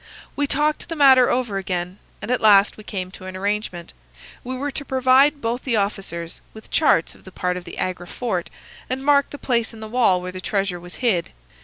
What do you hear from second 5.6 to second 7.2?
the officers with charts